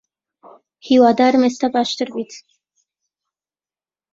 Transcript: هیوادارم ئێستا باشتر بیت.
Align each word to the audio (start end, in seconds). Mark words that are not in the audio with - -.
هیوادارم 0.87 1.43
ئێستا 1.45 1.67
باشتر 1.75 2.07
بیت. 2.15 2.31